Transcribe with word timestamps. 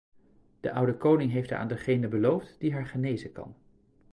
De 0.59 0.71
oude 0.73 0.97
koning 0.97 1.31
heeft 1.31 1.49
haar 1.49 1.59
aan 1.59 1.67
degene 1.67 2.07
beloofd, 2.07 2.59
die 2.59 2.73
haar 2.73 2.87
genezen 2.87 3.31
kan. 3.31 3.55